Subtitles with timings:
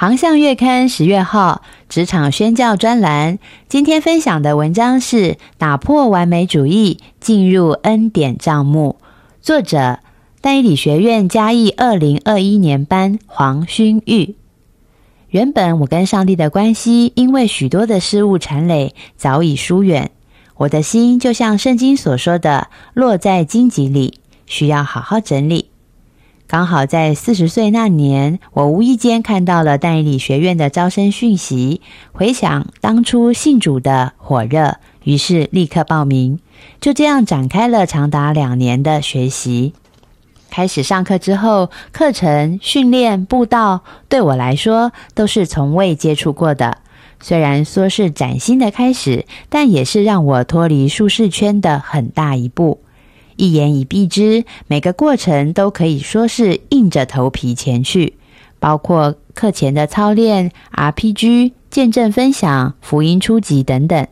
[0.00, 1.60] 航向月刊十月号
[1.90, 3.38] 职场宣教专栏，
[3.68, 8.96] 今天分享的文章是打破完美主义，进入恩典账目。
[9.42, 9.98] 作者：
[10.40, 14.36] 戴以理学院嘉义二零二一年班黄勋玉。
[15.28, 20.12] 原本我跟上帝的关系，因为许多的事物缠累，早已疏远。
[20.56, 24.14] 我的心就像圣经所说的，落在荆棘里，
[24.46, 25.69] 需要好好整理。
[26.50, 36.40] 刚好在四十岁那年，我无意间看到了代理学院的招生讯息，回想当初信主的火热，于是立刻报名。
[36.80, 39.74] 就这样展开了长达两年的学习。
[40.50, 46.78] 开始上课之后，课程、训练、布道对我来说都是从未接触过的。
[47.20, 52.80] 虽然说是崭新的开始，但也是让我脱离舒适圈的很大一步。
[53.40, 58.18] 一言以蔽之，每个过程都可以说是硬着头皮前去，
[58.58, 64.06] 包括课前的操练、RPG、见证分享、福音初级等等。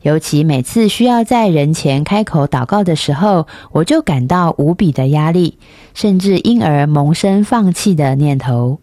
[0.00, 5.58] 尤其每次需要在人前开口祷告的时候，我就感到无比的压力，
[5.94, 8.80] 甚至因而萌生放弃的念头。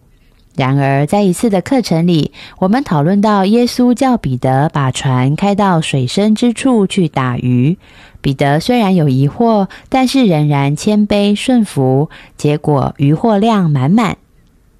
[0.60, 7.78] 然而，在一次的课程里，我们讨论到耶稣叫彼得把船开到水深之处去打鱼。
[8.20, 12.10] 彼得虽然有疑惑，但是仍然谦卑顺服。
[12.36, 14.18] 结果渔获量满满。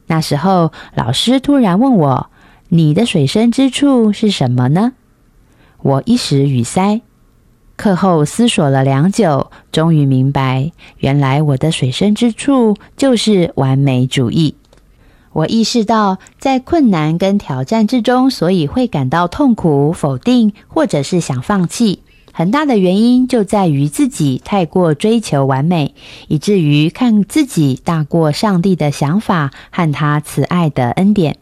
[0.08, 2.30] 那时候，老师突然问我
[2.68, 4.92] ：“你的水深之处是什么呢？”
[5.82, 7.00] 我一时语塞。
[7.78, 14.56] 课后思索了良久，终于明白，原来我的水深之处就是完美主义。
[15.40, 22.02] 我意识到，在困难跟挑战之中，所以会感到痛苦、否定，或者是想放弃。
[22.34, 25.96] 很大的原因就在于自己太过追求完美，
[26.28, 31.38] 以至于看自己大过上帝的想法和他慈爱的恩典。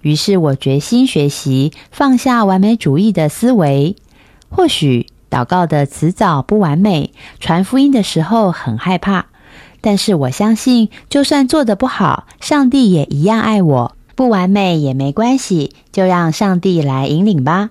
[0.00, 3.94] 于是我决心学习放下完美主义的思维。
[4.48, 9.26] 或许祷告的词藻不完美，传福音的时候很害怕。
[9.82, 13.96] 但是我相信，就算做的不好，上帝也一样爱我。
[14.14, 17.70] 不完美也没关系，就让上帝来引领吧。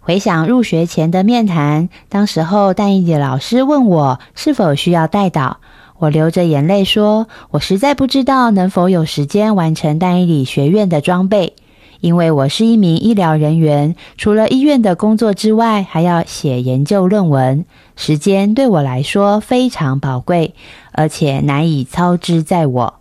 [0.00, 5.58] 回想入学前的面谈，当时候但一姐老师问我是否需要带导，
[5.98, 11.54] 我流着眼泪说：“我实在不知道能否有时间完成但一理学院的装备。”
[12.00, 17.64] 因为我是一名医疗人员，除了医院的工作之外，还要写研究论文，
[17.96, 20.54] 时间对我来说非常宝贵，
[20.92, 22.94] 而且难以操之在我。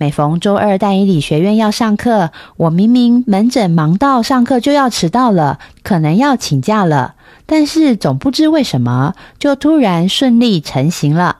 [0.00, 7.16] 每逢周二大医理学院要上课，我明明门诊忙到上课就要迟到了，可能要请假了，
[7.46, 11.38] 但是总不知为什么，就突然顺利成行了。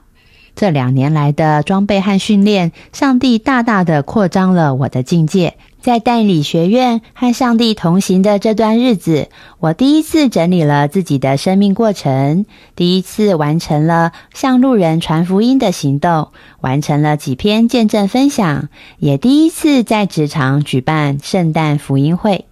[0.58, 5.54] 这两年来的装备和训练，上帝大大的扩张了我的境界。
[5.80, 9.28] 在代理学院和上帝同行的这段日子，
[9.60, 16.30] 我第一次整理了自己的生命过程，第一次完成了向路人传福音的行动，
[16.60, 18.68] 完成了几篇见证分享，
[18.98, 22.47] 也第一次在职场举办圣诞福音会。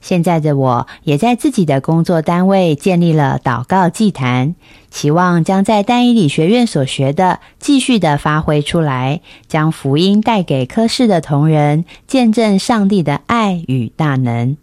[0.00, 4.54] 现在的我也在自己的工作单位建立了祷告祭坛，
[4.90, 14.56] 期望将在单一理学院所学的继续的发挥出来，将福音带给科室的同仁，见证上帝的爱与大能。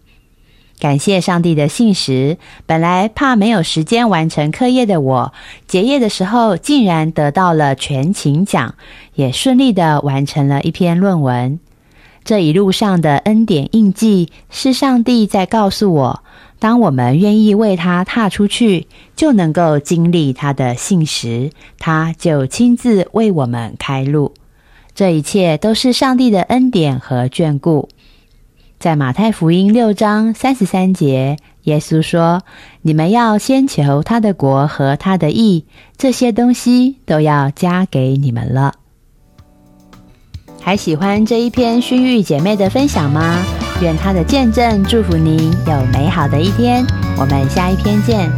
[0.80, 5.34] 感谢上帝的信实，本来怕没有时间完成课业的我，
[5.66, 8.76] 结业的时候竟然得到了全勤奖，
[9.16, 11.60] 也顺利的完成了一篇论文。
[12.24, 16.24] 这一路上的恩典印记，是上帝在告诉我：
[16.58, 24.34] 当我们愿意为他踏出去，就能够经历他的信实，他就亲自为我们开路。
[24.96, 27.90] 这一切都是上帝的恩典和眷顾。
[28.80, 32.44] 在马太福音六章三十三节，耶稣说
[32.84, 35.66] ：“你们要先求他的国和他的义，
[35.98, 38.74] 这些东西都要加给你们了。”
[40.66, 43.36] 还喜欢这一篇熏玉姐妹的分享吗？
[43.82, 46.86] 愿她的见证祝福您有美好的一天。
[47.18, 48.32] 我们下一篇见。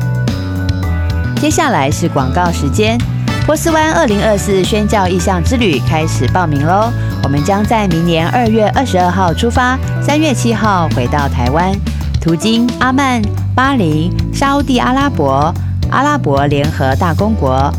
[1.40, 2.98] 接下来是广告时间。
[3.46, 6.92] 波斯湾二零二四宣教意向之旅开始报名喽！
[7.22, 11.72] 我们将在明年二月二十二号出发，三月七号回到台湾，
[12.20, 13.22] 途经阿曼、
[13.54, 15.54] 巴林、沙地阿拉伯、
[15.92, 17.72] 阿拉伯联合大公国。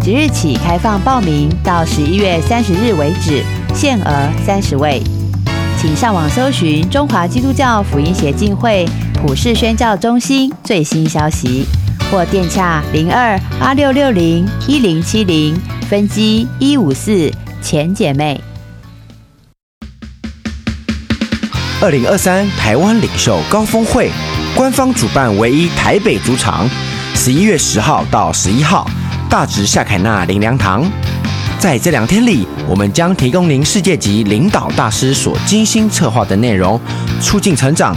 [0.00, 3.42] 即日起开放报名，到十一月三十日为止，
[3.78, 5.00] 限额三十位。
[5.80, 8.84] 请上网搜寻中华基督教福音协进会
[9.14, 11.64] 普世宣教中心最新消息，
[12.10, 15.56] 或电洽零二八六六零一零七零
[15.88, 17.30] 分机一五四
[17.62, 18.40] 前姐妹。
[21.80, 24.10] 二零二三台湾领袖高峰会
[24.56, 26.68] 官方主办唯一台北主场，
[27.14, 28.90] 十一月十号到十一号，
[29.30, 30.84] 大直夏凯纳林良堂。
[31.58, 36.80] 在这两天里，我们将提供您世界级领导大师所精心策划的内容，
[37.20, 37.96] 促进成长，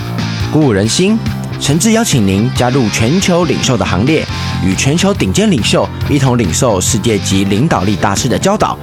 [0.51, 1.15] 鼓舞人心。
[1.59, 4.25] 诚挚邀请您加入全球领袖的行列，
[4.65, 8.75] 与全球顶尖领袖一同领受世界级领导力大师的教导。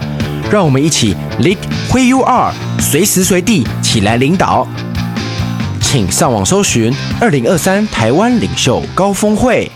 [0.49, 1.59] 让我们一起 lead
[1.91, 4.65] w h you are，随时随地起来领导。
[5.81, 9.69] 请上网搜寻二零二三台湾领袖高峰会。